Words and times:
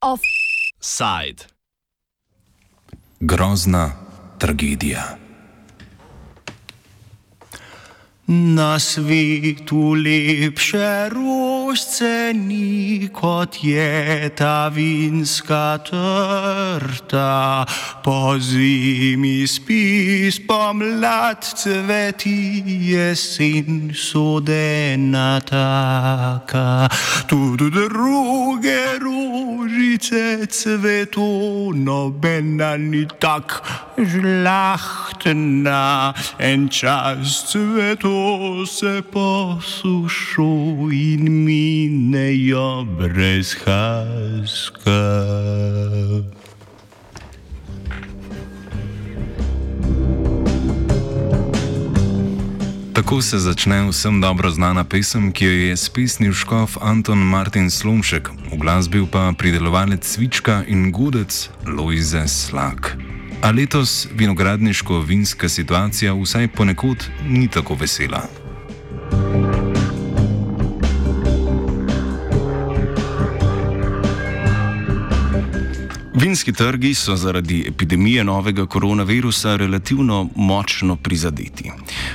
Offside. 0.00 1.44
Grozna 3.20 3.92
tragedija. 4.38 5.16
Na 8.26 8.78
svetu 8.78 9.94
lepše 9.94 11.08
rožce 11.72 12.34
ni 12.34 13.08
kot 13.08 13.64
je 13.64 14.28
ta 14.36 14.68
vinska 14.68 15.80
trta. 15.80 17.64
Po 18.04 18.36
zimi 18.38 19.48
spi 19.48 20.28
spomlad 20.28 21.40
cveti 21.40 22.62
jesen 22.92 23.88
sodena 23.96 25.40
taka. 25.40 26.88
Tudi 27.26 27.70
druge 27.70 29.00
rožice 29.00 30.46
cvetu, 30.46 31.72
nobena 31.72 32.76
ni 32.76 33.06
tak 33.18 33.64
žlahtna. 33.96 36.12
En 36.38 36.68
čas 36.68 37.48
cvetu 37.48 38.66
se 38.66 39.02
posušu 39.02 40.92
in 40.92 41.44
minejo 41.62 42.84
brez 42.84 43.54
haska. 43.64 45.02
Tako 52.92 53.22
se 53.22 53.38
začne 53.38 53.88
vsem 53.88 54.20
dobro 54.20 54.50
znana 54.50 54.84
pesem, 54.84 55.32
ki 55.32 55.44
jo 55.44 55.50
je 55.50 55.76
spisnil 55.76 56.32
škof 56.32 56.76
Anton 56.80 57.18
Martin 57.18 57.70
Slomšek, 57.70 58.30
v 58.52 58.58
glasbi 58.58 59.06
pa 59.12 59.32
pridelovalec 59.38 60.04
Cvička 60.06 60.62
in 60.66 60.92
Gudec 60.92 61.50
Lojze 61.66 62.28
Slak. 62.28 62.96
A 63.42 63.50
letos 63.50 64.06
vinogradniško-vinska 64.14 65.48
situacija 65.48 66.14
vsaj 66.14 66.48
ponekod 66.48 67.08
ni 67.26 67.48
tako 67.48 67.74
vesela. 67.74 68.41
Vinski 76.22 76.52
trgi 76.52 76.94
so 76.94 77.16
zaradi 77.16 77.64
epidemije 77.68 78.24
novega 78.24 78.66
koronavirusa 78.66 79.56
relativno 79.56 80.28
močno 80.36 80.96
prizadeti. 81.04 81.72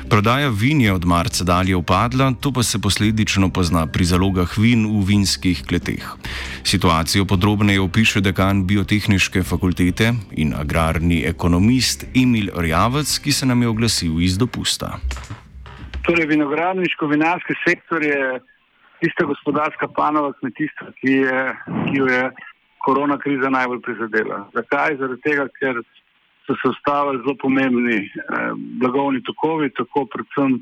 Prodaja 0.09 0.49
vin 0.61 0.81
je 0.81 0.93
od 0.93 1.05
marca 1.05 1.43
dalje 1.43 1.75
upadla, 1.75 2.31
to 2.41 2.53
pa 2.53 2.63
se 2.63 2.79
posledično 2.81 3.49
pozna 3.49 3.83
pri 3.87 4.05
zalogah 4.05 4.57
vin 4.57 4.87
v 4.87 5.03
vinskih 5.09 5.63
kleteh. 5.67 6.07
Situacijo 6.63 7.25
podrobneje 7.25 7.81
opiše 7.81 8.21
dekan 8.21 8.63
biotehnične 8.67 9.43
fakultete 9.43 10.13
in 10.31 10.53
agrarni 10.55 11.23
ekonomist 11.27 12.05
Emil 12.15 12.47
Rjavec, 12.55 13.19
ki 13.19 13.31
se 13.31 13.45
nam 13.45 13.61
je 13.61 13.67
oglasil 13.67 14.21
iz 14.21 14.37
dopusta. 14.37 14.99
Torej, 16.07 16.27
vinogradniško-vinarski 16.31 17.59
sektor 17.67 18.03
je 18.03 18.39
tista 19.03 19.25
gospodarska 19.25 19.87
panova 19.87 20.31
kmetijstva, 20.39 20.87
ki, 21.01 21.11
je, 21.11 21.41
ki 21.89 21.97
jo 21.99 22.05
je 22.05 22.29
korona 22.87 23.17
kriza 23.19 23.49
najbolj 23.51 23.81
prizadela. 23.83 24.45
Zakaj? 24.55 24.95
Zaradi 25.01 25.21
tega, 25.25 25.47
ker 25.59 25.81
so 26.47 26.55
se 26.55 26.69
ustavili 26.71 27.19
zelo 27.23 27.35
pomembni 27.41 27.97
eh, 28.07 28.51
blagovni 28.81 29.23
tokovi, 29.27 29.73
tako 29.75 30.05
predvsem 30.13 30.59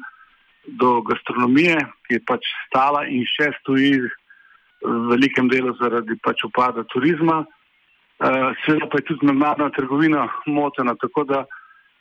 do 0.81 1.01
gastronomije, 1.05 1.77
ki 2.07 2.17
je 2.17 2.23
pač 2.25 2.47
stala 2.65 3.03
in 3.05 3.27
še 3.29 3.51
stoji 3.59 3.99
v 4.01 4.95
velikem 5.11 5.51
delu 5.53 5.75
zaradi 5.81 6.17
pač 6.25 6.41
upada 6.49 6.85
turizma. 6.93 7.43
Eh, 7.45 8.49
Seveda 8.65 8.89
pa 8.89 9.01
je 9.01 9.07
tudi 9.11 9.29
mednarodna 9.29 9.69
trgovina 9.77 10.25
motena, 10.49 10.97
tako 10.97 11.27
da 11.29 11.43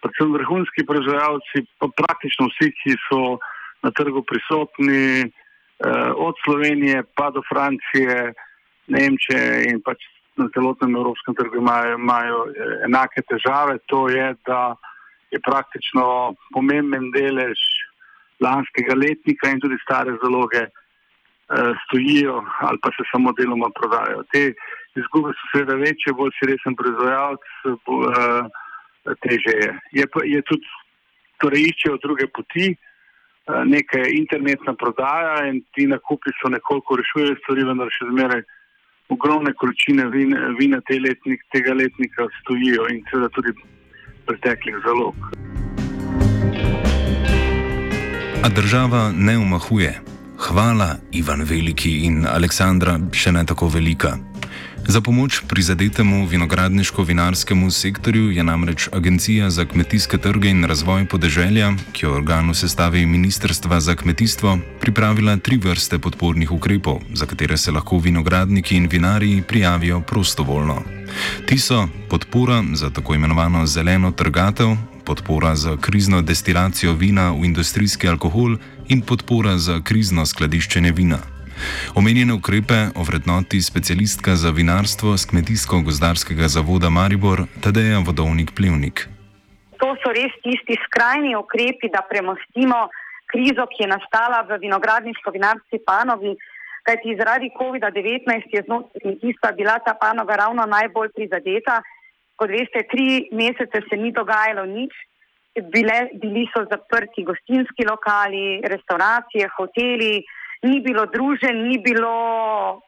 predvsem 0.01 0.33
vrhunski 0.39 0.87
proizvajalci, 0.89 1.67
pa 1.81 1.91
praktično 2.01 2.49
vsi, 2.53 2.73
ki 2.81 2.97
so 3.11 3.21
na 3.85 3.93
trgu 3.93 4.25
prisotni, 4.25 5.29
eh, 5.29 6.11
od 6.17 6.41
Slovenije 6.45 7.05
pa 7.13 7.29
do 7.31 7.45
Francije, 7.53 8.33
Nemčije 8.89 9.65
in 9.71 9.81
pač 9.81 10.03
na 10.37 10.49
celotnem 10.55 10.97
evropskem 10.97 11.35
trgu 11.35 11.57
imajo, 11.57 11.99
imajo 11.99 12.39
eh, 12.47 12.77
enake 12.89 13.23
težave. 13.31 13.79
To 13.93 14.09
je, 14.09 14.35
da 14.47 14.75
je 15.31 15.41
praktično 15.41 16.35
pomemben 16.55 17.11
delež 17.15 17.61
lanskega 18.43 18.97
letnika 18.99 19.51
in 19.51 19.61
tudi 19.63 19.79
stare 19.83 20.17
zaloge 20.23 20.63
eh, 20.67 21.73
stojijo 21.87 22.43
ali 22.69 22.79
pa 22.83 22.91
se 22.97 23.07
samo 23.13 23.33
deloma 23.33 23.71
prodajo. 23.79 24.25
Te 24.33 24.53
izgube 24.95 25.35
so 25.35 25.53
seveda 25.53 25.79
večje, 25.79 26.17
bolj 26.19 26.35
si 26.39 26.51
resen 26.51 26.77
proizvajalec, 26.79 27.47
eh, 27.67 29.15
teže 29.23 29.55
je. 29.63 29.71
Je, 30.01 30.07
pa, 30.13 30.25
je 30.25 30.43
tudi, 30.51 30.75
torej 31.43 31.71
iščejo 31.71 32.03
druge 32.03 32.27
poti. 32.33 32.75
Nekaj 33.45 34.01
je 34.01 34.13
internetna 34.17 34.73
prodaja 34.73 35.43
in 35.51 35.59
ti 35.77 35.85
nakupi 35.87 36.33
so 36.39 36.49
nekoliko 36.49 36.97
rešujejo 36.97 37.35
stvari, 37.43 37.67
vendar 37.69 37.91
še 37.93 38.07
zmeraj 38.09 38.41
ogromne 39.09 39.53
količine 39.53 40.07
vina, 40.09 40.49
vina 40.59 40.81
te 40.89 40.99
letnik, 41.01 41.41
tega 41.53 41.75
letnika 41.75 42.27
stojijo 42.41 42.89
in 42.93 43.03
seveda 43.11 43.29
tudi 43.29 43.53
preteklih 44.27 44.77
zalog. 44.87 45.15
A 48.45 48.49
država 48.49 49.13
ne 49.17 49.39
umahuje. 49.39 50.01
Hvala, 50.39 50.97
Ivan 51.13 51.43
Veliki 51.43 51.99
in 52.05 52.27
Aleksandra, 52.27 52.99
še 53.13 53.33
ne 53.33 53.45
tako 53.47 53.69
velika. 53.69 54.17
Za 54.89 55.01
pomoč 55.01 55.41
prizadetemu 55.49 56.27
vinogradniško-vinarskemu 56.27 57.71
sektorju 57.71 58.31
je 58.31 58.45
namreč 58.45 58.89
Agencija 58.93 59.51
za 59.51 59.65
kmetijske 59.65 60.19
trge 60.19 60.49
in 60.49 60.65
razvoj 60.65 61.07
podeželja, 61.09 61.73
ki 61.93 62.05
jo 62.05 62.15
organu 62.15 62.55
sestavi 62.55 63.07
Ministrstva 63.07 63.81
za 63.81 63.95
kmetijstvo, 63.97 64.59
pripravila 64.81 65.37
tri 65.37 65.57
vrste 65.57 65.99
podpornih 65.99 66.53
ukrepov, 66.53 67.01
za 67.15 67.27
katere 67.27 67.57
se 67.57 67.73
lahko 67.73 67.99
vinogradniki 67.99 68.77
in 68.77 68.89
vinarji 68.89 69.43
prijavijo 69.49 70.01
prostovoljno. 70.01 70.83
Ti 71.47 71.59
so 71.59 71.89
podpora 72.09 72.65
za 72.75 72.91
tako 72.91 73.15
imenovano 73.15 73.67
zeleno 73.67 74.11
trgatev, 74.11 74.77
podpora 75.05 75.57
za 75.57 75.77
krizno 75.77 76.23
destilacijo 76.23 76.93
vina 76.93 77.31
v 77.33 77.45
industrijski 77.45 78.09
alkohol 78.09 78.57
in 78.89 79.01
podpora 79.01 79.59
za 79.59 79.81
krizno 79.81 80.27
skladiščenje 80.27 80.93
vina. 80.93 81.34
Omenjene 81.95 82.33
ukrepe 82.33 82.79
ovrednoti 82.97 83.63
specialistka 83.63 84.35
za 84.37 84.51
vinarstvo 84.51 85.17
z 85.17 85.27
Kmetijsko-gozdarskega 85.31 86.49
zavoda 86.49 86.91
Maribor 86.91 87.47
Tadeja 87.63 87.99
Vodovnik 88.07 88.51
Plevnik. 88.57 89.09
To 89.81 89.95
so 90.03 90.11
res 90.17 90.33
tisti 90.43 90.77
skrajni 90.87 91.37
ukrepi, 91.37 91.91
da 91.95 92.03
premostimo 92.11 92.89
krizo, 93.31 93.67
ki 93.73 93.85
je 93.85 93.89
nastala 93.95 94.43
v 94.49 94.59
vinogradniško-vinarski 94.65 95.83
panogi. 95.87 96.35
Kajti 96.85 97.17
zaradi 97.19 97.49
COVID-19 97.59 98.53
je 98.53 98.63
znotraj 98.67 99.01
kmetijstva 99.03 99.53
bila 99.57 99.79
ta 99.87 99.95
panoga 99.95 100.37
ravno 100.37 100.67
najbolj 100.67 101.15
prizadeta. 101.17 101.81
Kot 102.37 102.51
veste, 102.51 102.83
tri 102.91 103.29
mesece 103.33 103.81
se 103.89 103.97
ni 103.97 104.11
dogajalo 104.13 104.67
nič, 104.67 104.93
bile, 105.75 105.99
bili 106.21 106.45
so 106.53 106.65
zaprti 106.71 107.23
gostinski 107.23 107.87
lokali, 107.87 108.61
restauracije, 108.73 109.49
hoteli 109.57 110.25
ni 110.65 110.81
bilo 110.81 111.07
družen, 111.13 111.63
ni 111.69 111.79
bilo 111.79 112.15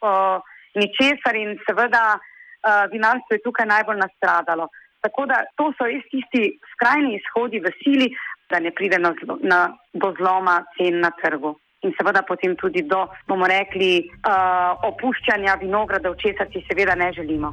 uh, 0.00 0.41
ničesar 0.75 1.37
in 1.37 1.56
seveda 1.66 2.16
uh, 2.16 2.84
vinarstvo 2.92 3.37
je 3.37 3.44
tukaj 3.44 3.66
najbolj 3.66 4.00
nastradalo. 4.00 4.69
Tako 5.04 5.26
da 5.31 5.44
to 5.56 5.70
so 5.76 5.87
res 5.87 6.03
tisti 6.10 6.56
skrajni 6.72 7.14
izhodi 7.20 7.60
v 7.62 7.72
sili, 7.82 8.11
da 8.50 8.58
ne 8.62 8.73
pride 8.75 8.99
na, 8.99 9.12
na, 9.43 9.61
do 9.94 10.12
zloma 10.19 10.62
cen 10.76 11.00
na 11.05 11.12
trgu. 11.20 11.55
In 11.84 11.93
seveda 11.99 12.25
potem 12.26 12.56
tudi 12.56 12.82
do, 12.88 13.05
bomo 13.28 13.46
rekli, 13.46 14.08
uh, 14.25 14.75
opuščanja 14.90 15.61
vinogradov, 15.62 16.19
česar 16.22 16.50
si 16.52 16.64
seveda 16.67 16.96
ne 16.99 17.12
želimo. 17.12 17.52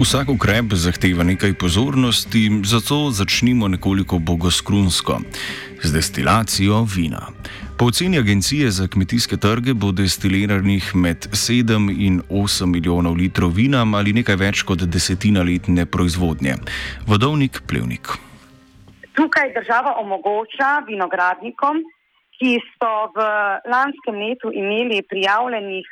Vsak 0.00 0.30
ukrep 0.32 0.72
zahteva 0.80 1.20
nekaj 1.28 1.52
pozornosti, 1.60 2.48
zato 2.64 3.10
začnimo 3.12 3.68
nekoliko 3.68 4.18
bogoskrunsko 4.18 5.18
z 5.82 5.92
destilacijo 5.92 6.86
vina. 6.96 7.28
Po 7.78 7.84
oceni 7.92 8.18
Agencije 8.18 8.70
za 8.70 8.88
kmetijske 8.88 9.36
trge 9.36 9.74
bo 9.74 9.92
destiliranih 9.92 10.96
med 10.96 11.28
7 11.32 11.92
in 12.06 12.22
8 12.30 12.66
milijonov 12.66 13.14
litrov 13.16 13.52
vina 13.52 13.84
ali 13.94 14.16
nekaj 14.16 14.36
več 14.36 14.62
kot 14.62 14.88
desetina 14.88 15.42
letne 15.42 15.84
proizvodnje. 15.86 16.56
Vodovnik 17.06 17.60
Plevnik. 17.68 18.08
Tukaj 19.12 19.52
država 19.52 20.00
omogoča 20.00 20.80
vinogradnikom, 20.88 21.84
ki 22.40 22.56
so 22.72 23.12
v 23.12 23.20
lanskem 23.68 24.16
letu 24.16 24.48
imeli 24.48 25.02
prijavljenih 25.02 25.84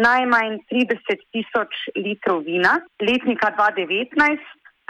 najmanj 0.00 0.58
30 0.70 1.24
tisoč 1.32 1.74
litrov 1.96 2.42
vina, 2.46 2.78
letnika 3.00 3.52
2019, 3.56 4.38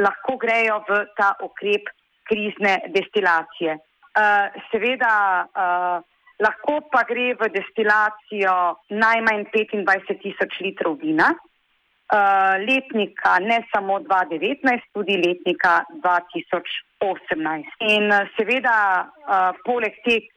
lahko 0.01 0.37
grejo 0.41 0.81
v 0.89 1.05
ta 1.17 1.35
ukrep 1.45 1.91
krizne 2.29 2.79
destilacije. 2.95 3.77
Uh, 4.15 4.49
seveda, 4.71 5.15
uh, 5.45 5.99
lahko 6.41 6.81
pa 6.91 7.03
gre 7.09 7.35
v 7.35 7.51
destilacijo 7.53 8.55
najmanj 8.91 9.49
25 9.53 10.23
tisoč 10.23 10.61
litrov 10.65 10.97
vina, 11.03 11.33
uh, 11.35 12.55
letnika 12.63 13.39
ne 13.43 13.61
samo 13.75 13.99
2019, 14.07 14.89
tudi 14.95 15.19
letnika 15.19 15.83
2018. 16.01 17.77
In 17.91 18.09
uh, 18.09 18.25
seveda, 18.39 18.79
uh, 19.05 19.51
poleg 19.67 19.99
tega, 20.07 20.31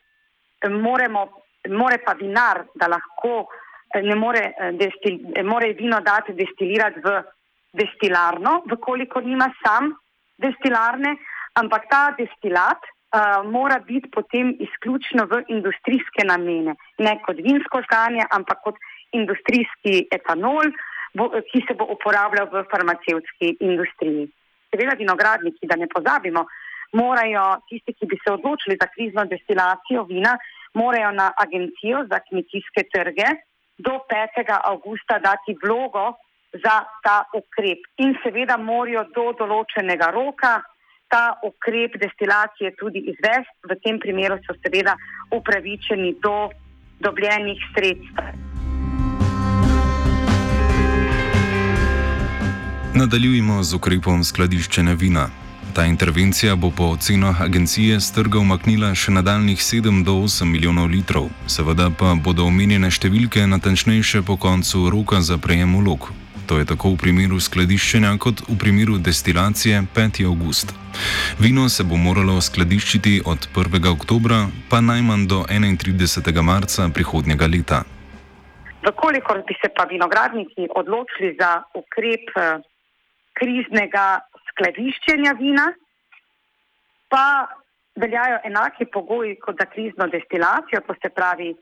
more 0.67 1.97
pa 2.03 2.13
vinar, 2.19 2.65
da 2.75 2.87
lahko 2.87 3.47
ne 3.95 4.15
more, 4.15 4.53
destil, 4.79 5.19
more 5.43 5.73
vino 5.73 5.99
dati 6.01 6.33
destilirati 6.33 6.99
v 7.03 7.21
destilarno, 7.77 8.63
vkolikor 8.71 9.25
nima 9.25 9.47
sam 9.63 9.93
destilarne, 10.41 11.15
ampak 11.57 11.87
ta 11.89 12.01
destilat 12.17 12.83
uh, 12.83 13.45
mora 13.51 13.79
biti 13.79 14.09
potem 14.13 14.53
izključno 14.59 15.25
v 15.31 15.41
industrijske 15.55 16.25
namene, 16.25 16.75
ne 16.99 17.15
kot 17.25 17.41
vinsko 17.43 17.81
žganje, 17.87 18.27
ampak 18.31 18.61
kot 18.63 18.77
industrijski 19.17 20.07
etanol, 20.11 20.71
bo, 21.17 21.29
ki 21.51 21.63
se 21.67 21.75
bo 21.77 21.87
uporabljal 21.95 22.49
v 22.51 22.63
farmacevtski 22.71 23.57
industriji. 23.65 24.27
Seveda, 24.69 24.97
vinogradniki, 24.99 25.67
da 25.69 25.77
ne 25.79 25.87
pozabimo, 25.87 26.43
morajo 26.93 27.45
tisti, 27.69 27.95
ki 27.95 28.09
bi 28.11 28.19
se 28.21 28.33
odločili 28.33 28.77
za 28.79 28.87
krizno 28.93 29.25
destilacijo 29.25 30.03
vina, 30.11 30.35
morajo 30.77 31.11
na 31.15 31.31
agencijo 31.43 32.03
za 32.11 32.19
kmetijske 32.27 32.83
trge 32.93 33.31
do 33.77 33.99
5. 34.09 34.45
avgusta 34.63 35.19
dati 35.19 35.55
vlogo 35.63 36.17
za 36.63 36.85
ta 37.03 37.25
ukrep 37.33 37.79
in 37.97 38.15
seveda 38.23 38.57
morajo 38.57 39.03
do 39.15 39.31
določenega 39.39 40.11
roka 40.11 40.61
ta 41.07 41.39
ukrep 41.43 41.95
destilacije 42.01 42.75
tudi 42.75 42.99
izvesti. 43.11 43.55
V 43.69 43.75
tem 43.83 43.99
primeru 43.99 44.39
so 44.43 44.55
seveda 44.63 44.97
upravičeni 45.31 46.15
do 46.23 46.49
dobljenih 46.99 47.59
sredstev. 47.75 48.35
Nadaljujemo 52.97 53.63
z 53.63 53.75
ukrepom 53.77 54.23
skladiščene 54.23 54.95
vina. 54.97 55.29
Ta 55.77 55.85
intervencija 55.85 56.55
bo 56.55 56.71
po 56.77 56.83
ocenah 56.83 57.41
agencije 57.41 57.99
z 57.99 58.13
trga 58.13 58.39
umaknila 58.39 58.95
še 58.97 59.11
nadaljnih 59.13 59.59
7 59.61 60.03
do 60.03 60.13
8 60.25 60.49
milijonov 60.49 60.87
litrov, 60.89 61.27
seveda 61.45 61.91
pa 61.99 62.15
bodo 62.17 62.47
omenjene 62.49 62.89
številke 62.89 63.43
natančnejše 63.45 64.23
po 64.25 64.39
koncu 64.41 64.89
roka 64.89 65.19
za 65.21 65.37
prejem 65.37 65.75
vlog. 65.77 66.07
To 66.49 66.57
je 66.57 66.65
tako 66.65 66.95
v 66.95 67.01
primeru 67.03 67.37
skladiščenja 67.37 68.15
kot 68.17 68.41
v 68.49 68.55
primeru 68.57 68.97
destilacije 68.97 69.83
5. 69.93 70.25
august. 70.25 70.73
Vino 71.37 71.69
se 71.69 71.85
bo 71.85 71.93
moralo 71.93 72.41
skladiščiti 72.41 73.21
od 73.29 73.45
1. 73.53 73.85
oktobra 73.91 74.47
pa 74.73 74.81
najmanj 74.81 75.27
do 75.29 75.43
31. 75.45 76.41
marca 76.41 76.89
prihodnjega 76.89 77.45
leta. 77.45 77.83
Vkolikor 78.81 79.45
bi 79.45 79.53
se 79.61 79.69
pa 79.77 79.85
vinogradniki 79.85 80.73
odločili 80.73 81.37
za 81.37 81.61
ukrep 81.77 82.33
eh, 82.33 82.65
kriznega 83.37 84.25
skladiščenja 84.57 85.37
vina, 85.37 85.69
pa 87.07 87.47
veljajo 87.95 88.41
enaki 88.49 88.89
pogoji 88.93 89.37
kot 89.41 89.61
za 89.61 89.69
krizno 89.69 90.07
destilacijo, 90.11 90.81
to 90.87 90.95
se 91.01 91.09
pravi 91.09 91.53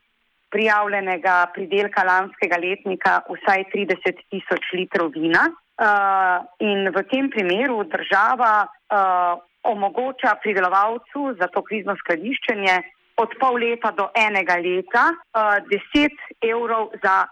prijavljenega 0.52 1.36
pridelka 1.54 2.04
lanskega 2.08 2.58
letnika 2.62 3.20
vsaj 3.28 3.66
30 3.74 4.24
tisoč 4.32 4.72
litrov 4.74 5.12
vina. 5.16 5.50
Uh, 5.76 6.46
in 6.64 6.88
v 6.96 7.02
tem 7.12 7.28
primeru 7.30 7.82
država 7.92 8.52
uh, 8.64 9.42
omogoča 9.68 10.38
pridelovalcu 10.44 11.34
za 11.40 11.50
to 11.52 11.64
krizno 11.68 11.98
skladiščenje 12.00 12.78
od 13.20 13.36
pol 13.42 13.60
leta 13.60 13.92
do 13.92 14.08
enega 14.16 14.56
leta 14.56 15.06
uh, 15.12 15.60
10 15.68 16.16
evrov 16.48 16.96
za 17.04 17.26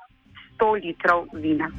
100 0.59 0.71
litrov 0.83 1.31
vina. 1.33 1.71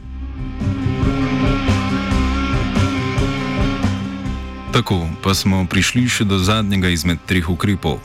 Tako 4.74 5.06
pa 5.22 5.30
smo 5.38 5.62
prišli 5.70 6.08
še 6.10 6.24
do 6.26 6.34
zadnjega 6.42 6.90
izmed 6.90 7.22
treh 7.30 7.46
ukrepov. 7.46 8.00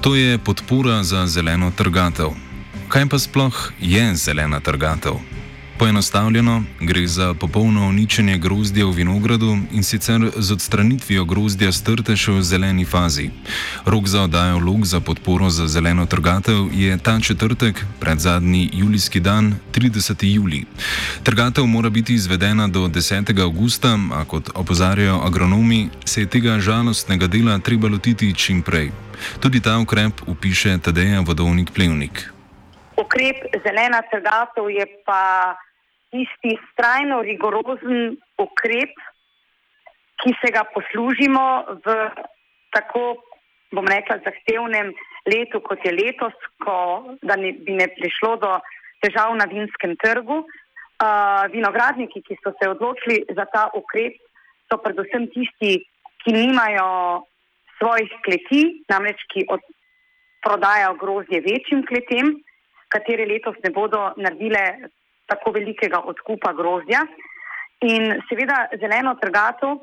To 0.00 0.16
je 0.16 0.38
podpora 0.40 1.02
za 1.04 1.26
zeleno 1.28 1.68
trgatev. 1.76 2.32
Kaj 2.88 3.04
pa 3.12 3.20
sploh 3.20 3.58
je 3.76 4.14
zelena 4.16 4.64
trgatev? 4.64 5.20
Poenostavljeno, 5.78 6.62
gre 6.80 7.06
za 7.06 7.34
popolno 7.34 7.88
uničenje 7.88 8.38
grozdja 8.38 8.86
v 8.86 8.90
vinogradu 8.90 9.58
in 9.72 9.82
sicer 9.82 10.30
z 10.36 10.52
odstranitvijo 10.52 11.24
grozdja 11.24 11.72
strte 11.72 12.16
še 12.16 12.32
v 12.32 12.42
zeleni 12.42 12.84
fazi. 12.84 13.28
Rok 13.84 14.08
za 14.08 14.22
oddajo 14.24 14.58
vlog 14.58 14.86
za 14.86 15.00
podporo 15.00 15.50
za 15.50 15.66
zeleno 15.68 16.06
trgatev 16.06 16.72
je 16.72 16.96
ta 16.98 17.20
četrtek, 17.20 17.84
pred 18.00 18.18
zadnji 18.18 18.70
julijski 18.72 19.20
dan, 19.20 19.54
30. 19.74 20.24
juli. 20.24 20.64
Trgatev 21.22 21.66
mora 21.66 21.90
biti 21.90 22.14
izvedena 22.14 22.68
do 22.68 22.88
10. 22.88 23.42
augusta, 23.42 23.98
a 24.12 24.24
kot 24.24 24.50
opozarjajo 24.54 25.20
agronomi, 25.24 25.90
se 26.04 26.20
je 26.20 26.26
tega 26.26 26.58
žalostnega 26.58 27.26
dela 27.26 27.58
treba 27.58 27.88
lotiti 27.88 28.34
čim 28.34 28.62
prej. 28.62 28.90
Tudi 29.40 29.60
ta 29.60 29.78
ukrep 29.78 30.24
upiše 30.26 30.78
Tadeja 30.78 31.20
Vodovnik 31.20 31.70
Plevnik. 31.70 32.32
Ukrep 32.96 33.36
zelena 33.64 34.00
trgatev 34.10 34.70
je 34.72 34.86
pa 35.04 35.52
tisti 36.14 36.56
strajno 36.72 37.20
rigorozen 37.22 38.16
ukrep, 38.38 38.92
ki 40.22 40.32
se 40.40 40.52
ga 40.52 40.64
poslužimo 40.72 41.44
v 41.84 41.96
tako, 42.74 43.16
bom 43.74 43.86
rekla, 43.88 44.18
zahtevnem 44.24 44.92
letu, 45.28 45.60
kot 45.60 45.82
je 45.84 45.92
letos, 45.92 46.34
ko 46.64 46.76
da 47.22 47.36
ne, 47.36 47.52
bi 47.52 47.76
ne 47.76 47.88
prišlo 47.98 48.36
do 48.40 48.52
težav 49.04 49.34
na 49.36 49.48
vinskem 49.50 49.96
trgu. 50.00 50.44
Uh, 50.96 51.44
vinogradniki, 51.52 52.22
ki 52.24 52.38
so 52.40 52.54
se 52.56 52.70
odločili 52.72 53.18
za 53.36 53.44
ta 53.52 53.66
ukrep, 53.76 54.16
so 54.70 54.78
predvsem 54.80 55.26
tisti, 55.34 55.82
ki 56.24 56.32
nimajo 56.32 56.86
svojih 57.76 58.14
kleti, 58.24 58.62
namreč 58.88 59.20
ki 59.28 59.44
od, 59.52 59.60
prodajajo 60.40 60.94
grozdje 61.02 61.42
večjim 61.44 61.84
kletem 61.84 62.32
katere 62.88 63.26
letos 63.26 63.56
ne 63.64 63.70
bodo 63.70 64.00
naredile 64.16 64.62
tako 65.26 65.52
velikega 65.56 66.00
odkupa 66.00 66.52
grozdja. 66.52 67.02
In 67.86 68.22
seveda 68.28 68.66
zeleno 68.80 69.14
trgato 69.20 69.76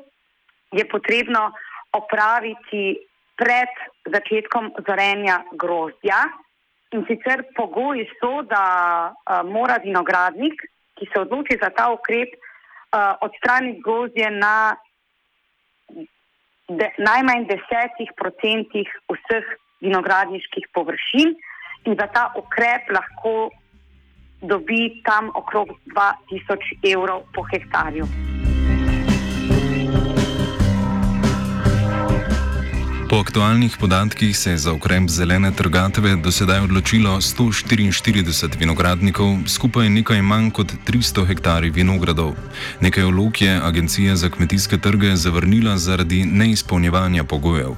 je 0.72 0.84
potrebno 0.88 1.52
opraviti 1.92 2.98
pred 3.38 3.70
začetkom 4.10 4.72
zorenja 4.86 5.42
grozdja. 5.52 6.24
In 6.94 7.04
sicer 7.08 7.44
pogoji 7.56 8.06
so, 8.20 8.42
da 8.46 8.64
uh, 9.10 9.42
mora 9.46 9.78
vinogradnik, 9.82 10.60
ki 10.94 11.08
se 11.10 11.20
odloči 11.20 11.58
za 11.62 11.70
ta 11.74 11.90
ukrep, 11.90 12.34
uh, 12.34 13.14
odstraniti 13.26 13.82
grozdje 13.82 14.30
na 14.30 14.76
de, 16.68 16.90
najmanj 16.98 17.48
desetih 17.50 18.14
procentih 18.16 18.90
vseh 19.10 19.48
vinogradniških 19.82 20.70
površin 20.72 21.34
in 21.84 21.98
za 21.98 22.06
ta 22.14 22.30
ukrep 22.38 22.88
lahko 22.94 23.50
dobi 24.48 25.02
tam 25.04 25.30
okrog 25.34 25.68
2000 25.94 26.80
evrov 26.92 27.22
po 27.34 27.42
hektarju. 27.42 28.33
Po 33.14 33.20
aktualnih 33.20 33.76
podatkih 33.80 34.38
se 34.38 34.50
je 34.50 34.58
za 34.58 34.72
ukrep 34.72 35.08
zelene 35.08 35.52
trgatve 35.54 36.16
do 36.16 36.32
sedaj 36.32 36.60
odločilo 36.66 37.20
144 37.20 38.58
vinogradnikov, 38.58 39.38
skupaj 39.46 39.86
nekaj 39.88 40.22
manj 40.22 40.50
kot 40.50 40.74
300 40.86 41.26
hektarjev 41.26 41.74
vinogradov. 41.74 42.34
Nekaj 42.80 43.04
vlog 43.04 43.42
je 43.42 43.60
Agencija 43.62 44.16
za 44.16 44.28
kmetijske 44.30 44.78
trge 44.78 45.16
zavrnila 45.16 45.78
zaradi 45.78 46.24
neizpolnjevanja 46.24 47.24
pogojev. 47.24 47.76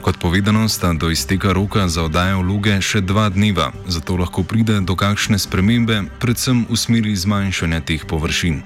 Kot 0.00 0.18
povedano, 0.20 0.68
sta 0.68 0.92
do 0.92 1.10
izteka 1.10 1.52
roka 1.52 1.88
za 1.88 2.02
oddajo 2.06 2.40
vloge 2.40 2.78
še 2.80 3.00
dva 3.00 3.26
dneva, 3.28 3.72
zato 3.88 4.16
lahko 4.16 4.42
pride 4.42 4.80
do 4.80 4.94
kakšne 4.94 5.38
spremembe, 5.38 6.02
predvsem 6.22 6.62
v 6.70 6.78
smeri 6.78 7.16
zmanjšanja 7.16 7.80
teh 7.80 8.06
površin. 8.06 8.62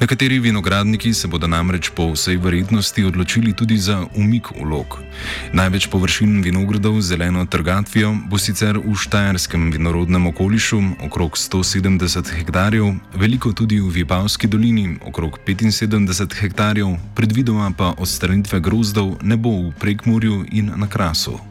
Nekateri 0.00 0.40
vinogradniki 0.40 1.12
se 1.14 1.28
bodo 1.28 1.46
namreč 1.46 1.92
po 1.92 2.08
vsej 2.16 2.40
verjetnosti 2.40 3.04
odločili 3.04 3.52
tudi 3.52 3.76
za 3.78 4.06
umik 4.16 4.48
vlog. 4.56 4.98
Največ 5.50 5.90
površin 5.90 6.46
vinogradov 6.46 7.02
z 7.02 7.10
zeleno 7.10 7.42
trgatvijo 7.42 8.14
bo 8.30 8.38
sicer 8.38 8.78
v 8.78 8.94
Štajerskem 8.94 9.74
vinorodnem 9.74 10.30
okolišu, 10.30 10.78
okrog 11.02 11.34
170 11.34 12.22
hektarjev, 12.38 12.94
veliko 13.18 13.50
tudi 13.50 13.82
v 13.82 13.90
Vipavski 13.90 14.46
dolini, 14.46 14.94
okrog 15.02 15.42
75 15.42 16.38
hektarjev, 16.38 16.94
predvidoma 17.18 17.74
pa 17.74 17.98
odstranitve 17.98 18.62
grozdov 18.62 19.18
ne 19.26 19.34
bo 19.34 19.50
v 19.50 19.74
Prekmurju 19.74 20.46
in 20.54 20.70
na 20.78 20.86
Krasu. 20.86 21.42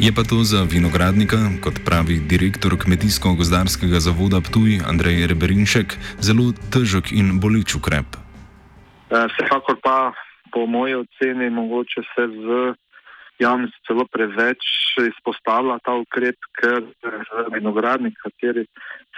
Je 0.00 0.08
pa 0.16 0.24
to 0.24 0.40
za 0.40 0.64
vinogradnika, 0.64 1.36
kot 1.60 1.76
pravi 1.84 2.16
direktor 2.32 2.72
Kmetijsko-gozdarskega 2.72 4.00
zavoda 4.00 4.40
Ptuj 4.40 4.80
Andrej 4.88 5.28
Reberinšek, 5.28 5.92
zelo 6.24 6.56
težek 6.72 7.12
in 7.12 7.36
boleč 7.36 7.76
ukrep. 7.76 8.08
Eh, 8.16 9.26
vsekakor 9.28 9.76
pa 9.84 10.16
po 10.52 10.64
moji 10.64 10.94
oceni 11.04 11.50
mogoče 11.52 12.00
se 12.16 12.24
z 12.32 12.46
javnosti 13.44 13.76
celo 13.86 14.06
preveč 14.08 14.64
izpostavlja 14.96 15.76
ta 15.84 15.92
ukrep, 16.00 16.48
ker 16.56 16.80
vinogradnik, 17.52 18.16
kateri 18.24 18.64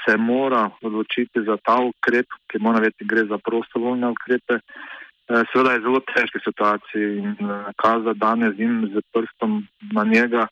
se 0.03 0.17
mora 0.17 0.67
odločiti 0.83 1.45
za 1.47 1.57
ta 1.63 1.79
ukrep, 1.79 2.27
ki 2.51 2.59
mora 2.59 2.83
vedeti, 2.83 3.07
gre 3.07 3.23
za 3.31 3.39
prostovoljne 3.39 4.11
ukrepe, 4.11 4.59
eh, 4.59 5.43
seveda 5.53 5.79
je 5.79 5.85
zelo 5.87 6.03
težki 6.11 6.43
situaciji 6.43 7.23
in 7.23 7.39
eh, 7.39 7.71
kaza 7.79 8.19
danes 8.19 8.59
in 8.59 8.91
z 8.91 9.07
prstom 9.15 9.63
na 9.95 10.03
njega, 10.05 10.49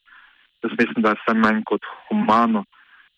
jaz 0.62 0.72
mislim, 0.78 1.02
da 1.02 1.08
je 1.14 1.20
vse 1.20 1.34
manj 1.38 1.64
kot 1.64 1.82
humano. 2.08 2.64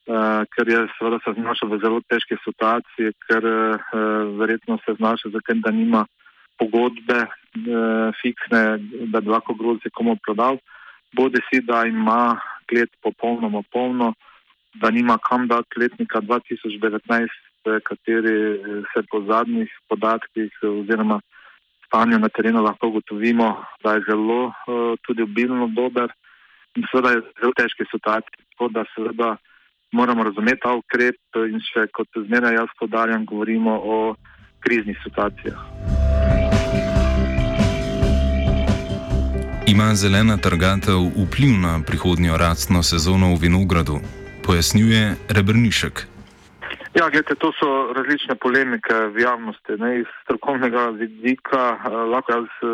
Uh, 0.02 0.42
ker 0.50 0.66
je 0.66 0.80
seveda 0.98 1.18
se 1.22 1.32
znašel 1.36 1.68
v 1.70 1.78
zelo 1.78 2.00
težki 2.10 2.34
situaciji, 2.42 3.12
ker 3.28 3.44
uh, 3.46 3.92
verjetno 4.40 4.78
se 4.84 4.96
znašel 4.98 5.30
zato, 5.30 5.54
da 5.62 5.70
nima 5.70 6.06
pogodbe 6.62 7.20
eh, 7.26 8.10
fiksne, 8.22 8.62
da 9.12 9.20
bi 9.20 9.30
lahko 9.30 9.54
grozdje 9.54 9.90
komu 9.94 10.16
prodal, 10.24 10.58
bodi 11.16 11.40
si, 11.48 11.60
da 11.60 11.84
ima 11.86 12.38
klet 12.70 12.90
popolnoma 13.02 13.62
polno, 13.72 14.12
da 14.80 14.90
nima 14.90 15.18
kam 15.28 15.48
dati 15.48 15.80
letnika 15.80 16.20
2019, 16.20 17.28
eh, 17.64 17.80
kateri 17.88 18.36
eh, 18.54 18.82
se 18.92 19.02
po 19.10 19.22
zadnjih 19.28 19.70
podatkih 19.88 20.50
oziroma 20.62 21.20
stanju 21.86 22.18
na 22.18 22.28
terenu 22.28 22.62
lahko 22.62 22.88
ugotovimo, 22.88 23.64
da 23.84 23.94
je 23.94 24.04
zelo 24.08 24.42
eh, 24.48 24.94
tudi 25.06 25.22
obilno 25.22 25.68
dober 25.68 26.08
seveda 26.90 27.10
je 27.10 27.22
zelo 27.40 27.52
težke 27.56 27.84
situacije. 27.90 28.44
Tako 28.52 28.68
da 28.68 28.84
seveda 28.94 29.36
moramo 29.92 30.24
razumeti 30.24 30.60
ta 30.62 30.74
ukrep 30.74 31.20
in 31.52 31.60
še 31.60 31.86
kot 31.92 32.08
zmeraj 32.26 32.54
jaz 32.54 32.70
podarjam, 32.80 33.26
govorimo 33.26 33.74
o 33.84 34.14
kriznih 34.64 34.98
situacijah. 35.04 35.58
Ima 39.66 39.94
zelena 39.94 40.36
trgatev 40.36 41.00
vpliv 41.24 41.52
na 41.60 41.80
prihodnjo 41.86 42.36
rastno 42.36 42.82
sezono 42.82 43.34
v 43.34 43.38
vinogradu, 43.46 44.00
pojasnjuje 44.46 45.14
Rebrnišek. 45.28 46.06
Ja, 46.92 47.08
gledajte, 47.08 47.34
to 47.40 47.52
so 47.56 47.68
različne 47.96 48.34
polemike 48.36 48.94
v 49.14 49.22
javnosti. 49.24 49.78
Ne, 49.80 50.00
iz 50.00 50.10
strokovnega 50.24 50.90
vidika 51.00 51.62
eh, 51.76 51.94
lahko 52.12 52.32
jaz 52.32 52.44
eh, 52.44 52.66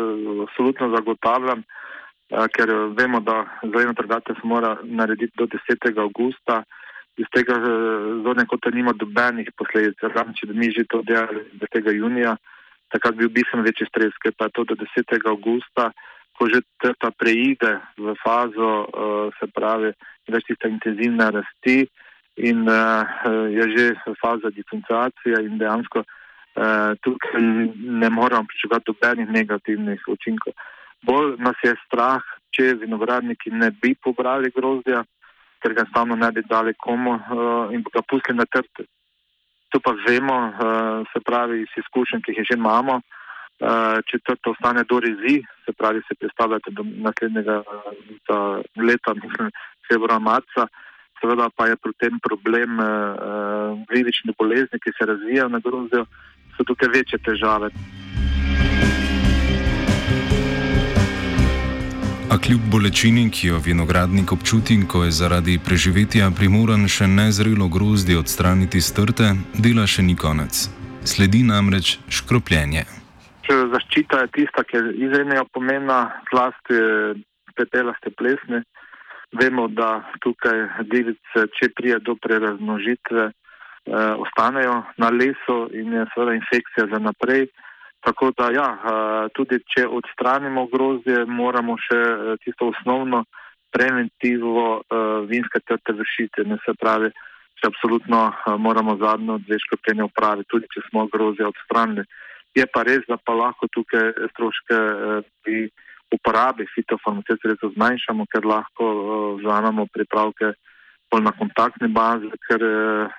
absolutno 0.43 0.89
zagotavljam, 0.95 1.59
eh, 1.59 1.88
ker 2.29 2.69
vemo, 2.97 3.19
da 3.19 3.45
zelena 3.63 3.93
trgatev 3.93 4.35
se 4.35 4.47
mora 4.47 4.77
narediti 4.83 5.33
do 5.37 5.47
10. 5.47 5.99
augusta. 5.99 6.63
Iz 7.17 7.27
tega 7.33 7.57
zornega 8.23 8.47
kota 8.47 8.69
nima 8.71 8.93
dobenih 8.93 9.49
posledic. 9.57 9.97
Razen 10.01 10.37
če 10.37 10.47
bi 10.51 10.59
mi 10.59 10.71
že 10.71 10.85
to 10.87 11.01
delali 11.03 11.43
do 11.53 11.67
tega 11.73 11.91
junija, 11.91 12.37
takrat 12.93 13.17
bi 13.17 13.25
bil 13.25 13.33
bistveno 13.41 13.65
večji 13.65 13.89
stres, 13.89 14.15
ker 14.23 14.31
pa 14.37 14.47
je 14.47 14.55
to 14.55 14.63
do 14.71 14.79
10. 14.85 15.19
augusta 15.27 15.91
ko 16.39 16.47
že 16.47 16.63
ta 16.79 17.11
preide 17.11 17.83
v 17.99 18.15
fazo, 18.23 18.87
uh, 18.87 19.27
se 19.35 19.51
pravi, 19.51 19.91
več 20.31 20.45
tiste 20.47 20.71
intenzivne 20.71 21.27
rasti 21.35 21.83
in 22.39 22.63
je 23.51 23.65
že 23.75 23.85
faza 24.21 24.47
diferencijacije 24.47 25.43
in 25.43 25.57
dejansko 25.59 26.05
tukaj 27.03 27.41
ne 28.01 28.09
moramo 28.09 28.47
pričakovati 28.47 28.85
dobenih 28.91 29.29
negativnih 29.29 30.01
učinkov. 30.07 30.53
Bolj 31.05 31.37
nas 31.39 31.59
je 31.63 31.73
strah, 31.85 32.23
če 32.55 32.73
vinogradniki 32.81 33.51
ne 33.51 33.71
bi 33.71 33.95
pobrali 33.95 34.51
grozdja, 34.55 35.03
ker 35.59 35.73
ga 35.73 35.85
enostavno 35.85 36.15
ne 36.15 36.31
bi 36.31 36.43
dali 36.47 36.73
komu 36.73 37.15
uh, 37.15 37.73
in 37.75 37.83
ga 37.83 38.01
pustili 38.01 38.37
na 38.37 38.45
trte. 38.45 38.87
To 39.69 39.79
pa 39.79 39.93
vemo, 40.07 40.37
uh, 40.49 41.07
se 41.13 41.21
pravi, 41.23 41.61
iz 41.61 41.79
izkušenj, 41.83 42.23
ki 42.25 42.35
jih 42.37 42.51
že 42.51 42.57
imamo. 42.57 43.01
Eh, 43.59 44.01
četrto 44.11 44.51
ostane 44.51 44.83
do 44.89 44.99
rezi, 44.99 45.43
se 45.65 45.71
pravi, 45.77 46.01
se 46.07 46.15
predstavljate 46.15 46.71
do 46.71 46.83
naslednjega 46.83 47.63
leta, 48.87 49.13
mislim, 49.13 49.51
februarja, 49.87 50.19
marca. 50.19 50.67
Seveda 51.19 51.49
pa 51.55 51.67
je 51.67 51.75
pri 51.75 51.91
tem 51.99 52.19
problem 52.23 52.79
uh, 52.79 54.35
bolezni, 54.37 54.79
ki 54.79 54.91
se 54.97 55.05
razvijajo 55.05 55.49
na 55.49 55.59
grozdju, 55.59 56.05
so 56.55 56.63
tukaj 56.63 56.87
večje 56.95 57.19
težave. 57.19 57.69
A 62.29 62.37
kljub 62.37 62.61
bolečini, 62.71 63.29
ki 63.33 63.47
jo 63.47 63.57
vinogradnik 63.65 64.31
občuti, 64.31 64.77
ko 64.87 65.03
je 65.03 65.11
zaradi 65.11 65.57
preživetja 65.65 66.29
primoran 66.37 66.85
še 66.87 67.07
nezrelo 67.07 67.67
grozdje 67.67 68.19
odstraniti 68.19 68.81
strte, 68.81 69.33
dela 69.57 69.87
še 69.89 70.05
ni 70.05 70.15
konec. 70.15 70.69
Sledi 71.09 71.41
namreč 71.43 71.97
škropljenje 72.09 72.85
zaščita 73.49 74.23
je 74.23 74.31
tista, 74.37 74.63
ki 74.63 74.77
je 74.77 74.93
izjemnega 75.07 75.45
pomena, 75.53 75.99
zlasti 76.31 76.77
petelaste 77.57 78.11
plesne. 78.17 78.63
Vemo, 79.39 79.67
da 79.69 80.01
tukaj 80.25 80.85
divice, 80.89 81.45
če 81.57 81.69
prije 81.77 81.99
do 82.01 82.15
preraznožitve, 82.17 83.29
eh, 83.29 84.13
ostanejo 84.25 84.83
na 84.97 85.09
lesu 85.09 85.69
in 85.73 85.93
je 85.93 86.05
seveda 86.13 86.33
infekcija 86.33 86.87
za 86.93 86.99
naprej. 86.99 87.47
Tako 87.99 88.31
da, 88.37 88.47
ja, 88.51 88.67
eh, 88.73 89.29
tudi 89.35 89.59
če 89.73 89.83
odstranimo 89.87 90.67
grozdje, 90.71 91.25
moramo 91.27 91.75
še 91.83 91.99
eh, 91.99 92.37
tisto 92.43 92.69
osnovno 92.71 93.25
preventivo 93.75 94.79
eh, 94.79 95.25
vinske 95.27 95.59
trte 95.67 95.97
vršiti. 95.97 96.47
Ne 96.47 96.57
se 96.63 96.75
pravi, 96.79 97.11
če 97.59 97.67
absolutno 97.67 98.21
moramo 98.63 98.95
zadnjo 99.03 99.37
dve 99.43 99.59
škropljenja 99.65 100.07
upraviti, 100.07 100.47
tudi 100.47 100.71
če 100.71 100.85
smo 100.87 101.09
grozdje 101.11 101.49
odstranili. 101.49 102.07
Je 102.55 102.65
pa 102.71 102.85
res, 102.87 103.03
da 103.11 103.19
pa 103.19 103.35
lahko 103.35 103.67
tukaj 103.67 104.13
stroške 104.31 104.77
pri 105.43 105.57
uporabi 106.15 106.65
fitofarmacevtskih 106.71 107.43
sredstev 107.43 107.75
zmanjšamo, 107.75 108.25
ker 108.31 108.47
lahko 108.47 108.87
vzamemo 109.43 109.85
pripravke 109.93 110.55
bolj 111.11 111.27
na 111.27 111.33
kontaktni 111.35 111.91
bazi, 111.93 112.31
ker 112.47 112.63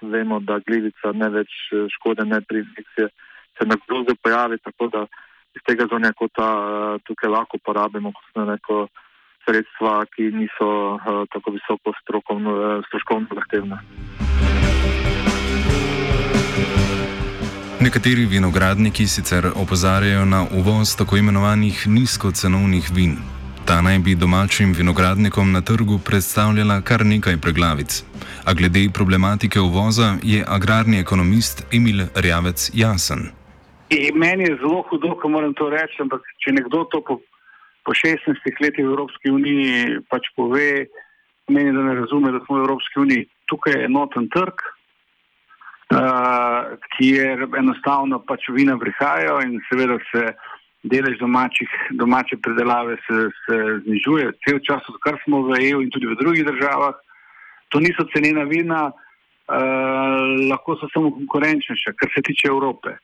vemo, 0.03 0.41
da 0.41 0.59
glivica 0.65 1.13
ne 1.15 1.29
več 1.37 1.53
škode, 1.95 2.27
ne 2.27 2.41
pri 2.49 2.65
infekciji 2.65 3.13
se 3.61 3.67
na 3.69 3.77
grozdju 3.89 4.15
pojavi, 4.23 4.59
tako 4.59 4.87
da 4.87 5.07
iz 5.55 5.63
tega 5.67 5.85
zonja 5.93 6.13
kota 6.13 6.49
tukaj 7.07 7.31
lahko 7.31 7.57
uporabimo 7.57 8.13
kot 8.13 8.49
neko 8.49 8.87
sredstva, 9.45 10.05
ki 10.15 10.23
niso 10.23 10.69
tako 11.33 11.51
visoko 11.57 11.93
stroškovno 12.87 13.27
zahtevne. 13.35 13.77
Nekateri 17.81 18.25
vinogradniki 18.27 19.07
sicer 19.07 19.47
opozarjajo 19.57 20.25
na 20.25 20.47
uvoz 20.59 20.97
tako 20.97 21.17
imenovanih 21.17 21.89
nizkocenovnih 21.89 22.91
vin. 22.95 23.17
Ta 23.65 23.81
naj 23.81 23.99
bi 23.99 24.15
domačim 24.15 24.73
vinogradnikom 24.73 25.53
na 25.53 25.61
trgu 25.61 25.99
predstavljala 25.99 26.81
kar 26.81 27.07
nekaj 27.07 27.37
preglavic. 27.37 28.05
A 28.45 28.55
glede 28.55 28.89
problematike 28.95 29.61
uvoza 29.61 30.17
je 30.23 30.45
agrarni 30.49 30.99
ekonomist 30.99 31.67
Emil 31.73 32.07
Rjavec 32.15 32.71
jasen. 32.75 33.40
E, 33.91 34.13
meni 34.15 34.45
je 34.45 34.57
zelo 34.63 34.85
hudo, 34.89 35.15
ko 35.19 35.29
moram 35.29 35.55
to 35.55 35.71
reči, 35.71 36.03
ampak 36.03 36.23
če 36.39 36.53
nekdo 36.55 36.85
to 36.93 37.01
po, 37.03 37.21
po 37.83 37.95
16 37.95 38.63
letih 38.63 38.87
v 38.87 38.93
Evropski 38.93 39.31
uniji 39.35 39.99
pač 40.07 40.31
pove, 40.37 40.87
meni 41.51 41.73
da 41.75 41.83
ne 41.83 41.95
razume, 41.99 42.31
da 42.31 42.39
smo 42.45 42.61
v 42.61 42.65
Evropski 42.69 43.01
uniji. 43.03 43.27
Tukaj 43.51 43.75
je 43.75 43.89
enoten 43.89 44.29
trg, 44.31 44.63
uh, 44.63 44.71
kjer 46.95 47.49
enostavno 47.59 48.23
pač 48.23 48.47
vina 48.55 48.79
prihajajo 48.79 49.43
in 49.49 49.59
seveda 49.67 49.99
se 50.13 50.23
delež 50.87 51.19
domačih, 51.19 51.71
domače 51.99 52.39
predelave 52.47 52.95
se, 53.09 53.27
se 53.43 53.57
znižuje. 53.89 54.31
Cel 54.47 54.63
čas, 54.71 54.87
odkar 54.95 55.19
smo 55.27 55.43
v 55.51 55.59
EU 55.67 55.83
in 55.83 55.91
tudi 55.91 56.07
v 56.07 56.15
drugih 56.23 56.47
državah, 56.47 56.95
to 57.75 57.83
niso 57.83 58.07
cenena 58.15 58.47
vina, 58.47 58.95
uh, 58.95 60.23
lahko 60.47 60.79
so 60.79 60.87
samo 60.95 61.11
konkurenčnejša, 61.19 61.99
kar 61.99 62.09
se 62.15 62.23
tiče 62.31 62.55
Evrope. 62.55 63.01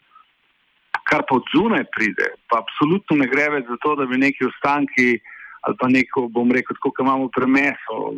Kar 1.06 1.22
pa 1.28 1.38
od 1.38 1.46
zunaj 1.54 1.84
pride, 1.94 2.32
pa 2.50 2.60
absolutno 2.64 3.16
ne 3.20 3.28
gre 3.30 3.46
več 3.54 3.68
za 3.70 3.76
to, 3.82 3.94
da 4.00 4.06
bi 4.10 4.18
neki 4.18 4.48
ostanki 4.48 5.16
ali 5.66 5.74
pa 5.80 5.88
neko, 5.90 6.28
bom 6.30 6.50
rekel, 6.54 6.76
kot 6.82 7.00
imamo 7.02 7.26
premeso, 7.34 8.12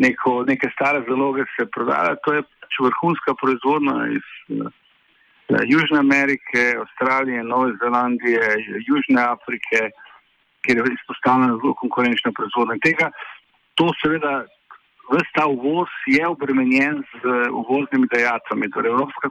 neko, 0.00 0.38
neke 0.48 0.70
stare 0.72 1.02
zaloge 1.08 1.44
se 1.56 1.66
prodajale. 1.68 2.16
To 2.24 2.32
je 2.32 2.44
pač 2.64 2.78
vrhunska 2.86 3.34
proizvodnja 3.40 3.96
iz 4.14 4.30
uh, 4.56 4.70
Južne 5.68 6.00
Amerike, 6.00 6.62
Avstralije, 6.80 7.44
Nove 7.44 7.74
Zelandije, 7.82 8.40
Južne 8.88 9.20
Afrike, 9.22 9.90
kjer 10.64 10.80
je 10.80 10.96
izpostavljena 10.96 11.58
zelo 11.60 11.74
konkurenčna 11.82 12.32
proizvodnja. 12.32 12.80
Tega, 12.86 13.10
to 13.76 13.90
seveda, 14.00 14.46
vse 15.12 15.28
ta 15.36 15.44
uvoz 15.46 15.92
je 16.08 16.24
obremenjen 16.28 17.02
z 17.20 17.36
uvoznimi 17.52 18.08
dejavnimi. 18.14 18.70
Torej, 18.72 18.96
Evropska 18.96 19.28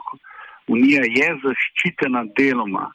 unija 0.67 1.03
je 1.07 1.29
zaščitena 1.43 2.25
deloma. 2.37 2.89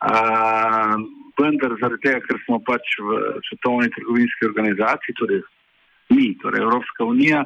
Uh, 0.00 0.96
vendar 1.40 1.74
zaradi 1.80 2.00
tega, 2.04 2.20
ker 2.24 2.38
smo 2.44 2.60
pač 2.64 2.94
v 3.00 3.18
svetovni 3.48 3.90
trgovinski 3.96 4.48
organizaciji, 4.48 5.16
torej 5.20 5.42
mi, 6.12 6.32
torej 6.40 6.64
Evropska 6.64 7.04
unija, 7.04 7.44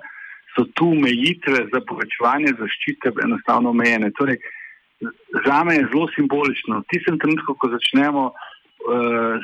so 0.54 0.66
tu 0.78 0.92
omejitve 0.94 1.66
za 1.72 1.80
povečevanje 1.88 2.54
zaščite 2.60 3.14
enostavno 3.26 3.74
omejene. 3.74 4.12
Torej, 4.18 4.38
za 5.46 5.64
me 5.66 5.74
je 5.80 5.88
zelo 5.90 6.06
simbolično. 6.14 6.80
V 6.80 6.90
tistem 6.94 7.18
trenutku, 7.18 7.56
ko 7.58 7.70
začnemo 7.74 8.30
uh, 8.30 8.34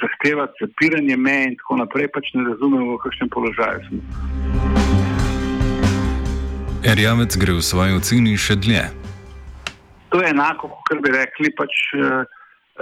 zahtevati 0.03 0.63
zapiranje 0.63 1.17
meje 1.17 1.51
in 1.51 1.59
tako 1.59 1.83
naprej, 1.83 2.09
pač 2.15 2.31
ne 2.39 2.47
razumemo, 2.53 2.95
v 2.95 3.03
kakšnem 3.05 3.35
položaju 3.35 3.81
smo. 3.89 4.01
Erjavec 6.87 7.37
gre 7.37 7.59
v 7.59 7.63
svoji 7.63 7.99
oceni 7.99 8.39
še 8.41 8.57
dlje. 8.57 9.10
To 10.11 10.21
je 10.21 10.31
enako, 10.31 10.69
kot 10.89 11.03
bi 11.05 11.13
rekli, 11.15 11.53
pač 11.55 11.75
uh, 11.95 12.25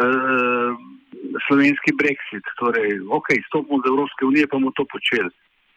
uh, 0.00 0.72
slovenski 1.46 1.92
brexit. 2.00 2.44
Torej, 2.60 3.00
ok, 3.10 3.34
stopimo 3.48 3.82
z 3.84 3.92
Evropske 3.92 4.24
unije, 4.24 4.46
pa 4.46 4.56
bomo 4.56 4.72
to 4.76 4.86
počeli. 4.88 5.30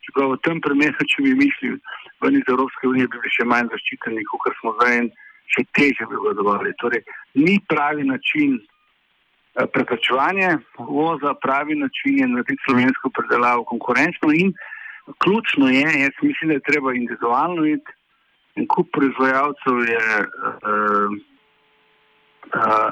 Čeprav 0.08 0.34
v 0.34 0.41
tem 0.46 0.62
primeru, 0.63 1.05
če 1.05 1.25
bi 1.25 1.36
mislili, 1.38 1.77
ven 2.24 2.39
iz 2.39 2.48
Evropske 2.50 2.88
unije, 2.88 3.10
bi 3.12 3.20
bili 3.20 3.36
še 3.36 3.46
manj 3.46 3.70
zaščiteni, 3.74 4.25
kot 4.31 4.55
smo 4.62 4.74
zdaj 4.79 4.98
in 5.03 5.10
še 5.51 5.65
teže 5.77 6.08
bi 6.10 6.20
vladovali. 6.24 6.74
Torej, 6.81 7.03
ni 7.38 7.60
pravi 7.70 8.08
način 8.08 8.58
eh, 8.58 9.67
preprečevanja 9.67 10.55
voza, 10.79 11.36
pravi 11.43 11.75
način 11.77 12.22
je 12.24 12.29
narediti 12.31 12.63
slovensko 12.65 13.12
predelavo 13.17 13.67
konkurenčno 13.70 14.31
in 14.34 14.53
ključno 15.22 15.67
je, 15.70 15.84
jaz 16.05 16.15
mislim, 16.22 16.53
da 16.53 16.58
je 16.58 16.67
treba 16.70 16.93
individualno 16.96 17.65
iti 17.65 18.00
in 18.55 18.67
kup 18.67 18.89
proizvajalcev 18.96 19.77
je 19.88 20.08
uh, 20.22 21.20
uh, 22.55 22.91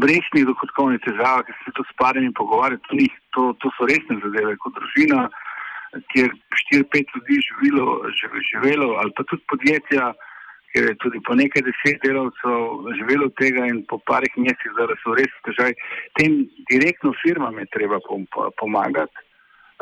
brešnih 0.00 0.46
dohodkovnih 0.48 1.00
težav, 1.06 1.44
ki 1.46 1.56
se 1.64 1.74
tu 1.76 1.84
s 1.86 1.96
parami 2.00 2.32
pogovarjajo, 2.34 2.80
to, 3.34 3.52
to 3.62 3.70
so 3.76 3.86
resne 3.90 4.18
zadeve, 4.24 4.56
kot 4.62 4.74
družina 4.78 5.28
kjer 6.12 6.30
4-5 6.72 7.16
ljudi 7.16 7.36
živelo, 7.48 7.86
živelo, 8.52 8.94
ali 9.00 9.12
pa 9.16 9.22
tudi 9.22 9.42
podjetja, 9.48 10.12
kjer 10.72 10.88
je 10.88 10.94
tudi 11.02 11.20
po 11.26 11.34
nekaj 11.34 11.62
deset 11.62 12.00
delavcev 12.06 12.90
živelo 12.98 13.28
tega 13.40 13.66
in 13.66 13.84
po 13.88 13.98
parih 14.06 14.32
mesecih, 14.36 14.72
da 14.78 14.98
so 15.02 15.14
res 15.18 15.38
težavi. 15.46 15.76
Tem 16.18 16.42
direktno 16.72 17.14
firmam 17.22 17.58
je 17.58 17.70
treba 17.76 18.00
pomagati. 18.60 19.28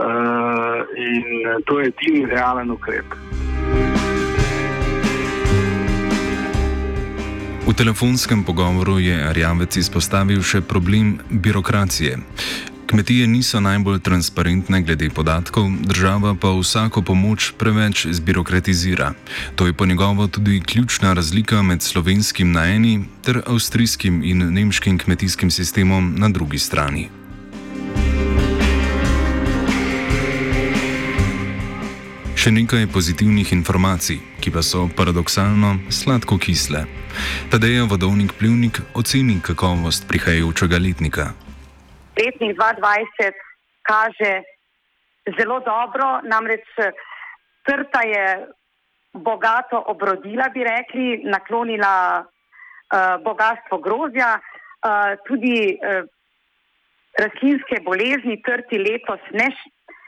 Uh, 0.03 0.89
in 0.97 1.25
to 1.69 1.81
je 1.81 1.93
edini 1.93 2.27
realen 2.27 2.71
ukrep. 2.71 3.52
V 7.63 7.75
telefonskem 7.75 8.43
pogovoru 8.45 8.99
je 8.99 9.15
Arjavec 9.15 9.77
izpostavil 9.79 10.43
še 10.43 10.61
problem 10.67 11.21
birokracije. 11.31 12.19
Kmetije 12.91 13.29
niso 13.31 13.63
najbolj 13.63 14.03
transparentne 14.03 14.83
glede 14.83 15.07
podatkov, 15.15 15.71
država 15.87 16.35
pa 16.35 16.51
vsako 16.59 17.07
pomoč 17.07 17.53
preveč 17.55 18.07
zbirokratizira. 18.11 19.15
To 19.55 19.71
je 19.71 19.73
po 19.73 19.87
njegovo 19.87 20.27
tudi 20.27 20.61
ključna 20.61 21.15
razlika 21.15 21.63
med 21.63 21.83
slovenskim 21.83 22.53
na 22.53 22.67
eni 22.67 23.07
ter 23.23 23.41
avstrijskim 23.47 24.21
in 24.27 24.43
nemškim 24.53 24.99
kmetijskim 24.99 25.51
sistemom 25.51 26.15
na 26.19 26.29
drugi 26.29 26.59
strani. 26.59 27.22
Še 32.43 32.51
nekaj 32.51 32.89
pozitivnih 32.91 33.53
informacij, 33.55 34.19
ki 34.43 34.51
pa 34.51 34.65
so 34.67 34.89
paradoksalno 34.99 35.77
sladko 35.95 36.41
kisle. 36.43 36.83
Tadej 37.55 37.77
je 37.77 37.87
vodovnik 37.87 38.35
plivnik 38.35 38.83
oceni 38.99 39.39
kakovost 39.39 40.11
prihajajočega 40.11 40.83
letnika 40.83 41.31
letnik 42.17 42.57
2020 42.57 43.33
kaže 43.83 44.43
zelo 45.39 45.61
dobro, 45.61 46.21
namreč 46.23 46.67
trta 47.67 48.03
je 48.03 48.47
bogato 49.13 49.85
obrodila, 49.87 50.49
bi 50.55 50.65
rekli, 50.65 51.23
naklonila 51.25 52.25
uh, 52.25 53.23
bogatstvo 53.25 53.79
grozja, 53.79 54.41
uh, 54.41 55.13
tudi 55.29 55.77
uh, 55.77 56.09
rastlinske 57.19 57.83
bolezni 57.85 58.41
trti 58.43 58.79
letos 58.79 59.21
ne, 59.33 59.51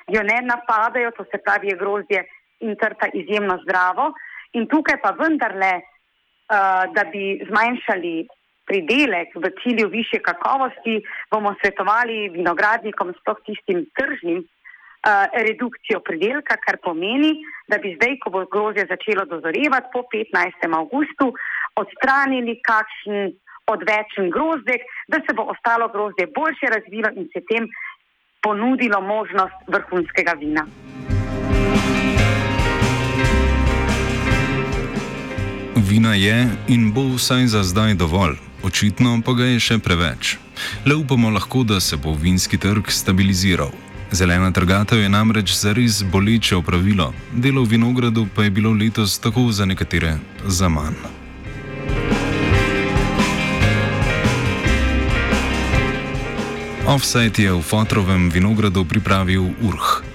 jo 0.08 0.22
ne 0.22 0.38
napadajo, 0.42 1.10
to 1.16 1.24
se 1.24 1.38
pravi 1.44 1.68
je 1.68 1.76
grozje 1.76 2.24
in 2.60 2.76
trta 2.76 3.08
izjemno 3.12 3.58
zdravo. 3.64 4.12
In 4.52 4.66
tukaj 4.68 5.00
pa 5.02 5.10
vendarle, 5.18 5.72
uh, 5.80 6.84
da 6.94 7.04
bi 7.12 7.40
zmanjšali 7.48 8.26
pridelek 8.66 9.34
v 9.34 9.50
cilju 9.62 9.88
više 9.88 10.18
kakovosti, 10.24 11.02
bomo 11.30 11.54
svetovali 11.60 12.28
vinogradnikom, 12.36 13.12
sploh 13.20 13.40
tistim 13.46 13.84
tržnim, 13.98 14.40
uh, 14.40 15.26
redukcijo 15.46 16.00
pridelka, 16.00 16.56
kar 16.66 16.78
pomeni, 16.82 17.34
da 17.68 17.78
bi 17.78 17.96
zdaj, 17.96 18.18
ko 18.22 18.30
bo 18.30 18.44
grozdje 18.46 18.86
začelo 18.88 19.24
dozorevati 19.24 19.92
po 19.92 20.06
15. 20.12 20.68
augustu, 20.80 21.32
odstranili 21.76 22.60
kakšen 22.62 23.34
odvečen 23.66 24.30
grozdek, 24.30 24.82
da 25.08 25.20
se 25.24 25.34
bo 25.36 25.42
ostalo 25.54 25.88
grozdje 25.88 26.26
boljše 26.36 26.66
razvilo 26.76 27.10
in 27.16 27.28
se 27.32 27.40
tem 27.50 27.68
ponudilo 28.44 29.00
možnost 29.00 29.58
vrhunskega 29.66 30.32
vina. 30.40 30.66
Vina 35.76 36.14
je 36.14 36.48
in 36.68 36.92
bo 36.92 37.08
vsaj 37.16 37.46
za 37.46 37.62
zdaj 37.62 37.94
dovolj 37.94 38.36
očitno 38.64 39.20
pa 39.24 39.32
ga 39.36 39.48
je 39.52 39.60
še 39.60 39.78
preveč. 39.78 40.36
Le 40.88 40.96
upamo 40.96 41.30
lahko, 41.30 41.64
da 41.64 41.80
se 41.80 41.96
bo 41.96 42.14
vinski 42.14 42.58
trg 42.58 42.90
stabiliziral. 42.90 43.72
Zelena 44.14 44.52
trgatev 44.54 45.02
je 45.02 45.10
namreč 45.10 45.52
zares 45.58 46.02
boleče 46.12 46.56
opravilo, 46.56 47.12
delo 47.32 47.64
v 47.64 47.74
vinogradu 47.74 48.26
pa 48.34 48.46
je 48.46 48.54
bilo 48.54 48.72
letos 48.72 49.18
tako 49.18 49.50
za 49.52 49.66
nekatere 49.66 50.16
za 50.46 50.68
manj. 50.68 51.23
Offside 56.84 57.40
je 57.40 57.48
v 57.48 57.64
Fotrovem 57.64 58.28
vinogradu 58.28 58.84
pripravil 58.84 59.56
Urh. 59.64 60.13